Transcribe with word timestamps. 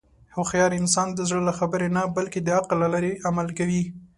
هوښیار 0.35 0.71
انسان 0.81 1.07
د 1.13 1.19
زړه 1.29 1.41
له 1.49 1.53
خبرې 1.59 1.87
نه، 1.95 2.01
بلکې 2.17 2.39
د 2.41 2.49
عقل 2.57 2.77
له 2.83 2.87
لارې 2.93 3.11
عمل 3.27 3.47
کوي. 3.57 3.83